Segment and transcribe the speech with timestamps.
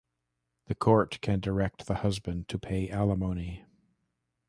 [0.65, 3.65] The Court can direct the husband to pay alimony.